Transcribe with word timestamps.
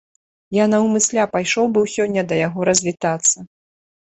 Я 0.55 0.65
наўмысля 0.71 1.25
пайшоў 1.35 1.69
быў 1.75 1.85
сёння 1.99 2.21
да 2.33 2.43
яго 2.47 2.59
развітацца. 2.71 3.37